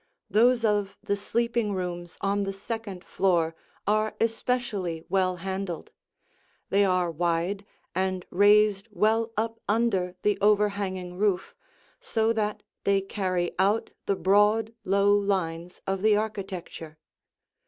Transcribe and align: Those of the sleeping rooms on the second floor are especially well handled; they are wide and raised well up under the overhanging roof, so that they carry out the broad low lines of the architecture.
Those 0.31 0.65
of 0.65 0.97
the 1.03 1.15
sleeping 1.15 1.73
rooms 1.73 2.17
on 2.21 2.41
the 2.43 2.53
second 2.53 3.03
floor 3.03 3.53
are 3.85 4.15
especially 4.19 5.03
well 5.09 5.35
handled; 5.35 5.91
they 6.71 6.83
are 6.83 7.11
wide 7.11 7.67
and 7.93 8.25
raised 8.31 8.87
well 8.89 9.31
up 9.37 9.59
under 9.69 10.15
the 10.23 10.39
overhanging 10.41 11.19
roof, 11.19 11.53
so 11.99 12.33
that 12.33 12.63
they 12.83 12.99
carry 12.99 13.51
out 13.59 13.91
the 14.07 14.15
broad 14.15 14.73
low 14.83 15.13
lines 15.13 15.83
of 15.85 16.01
the 16.01 16.17
architecture. 16.17 16.97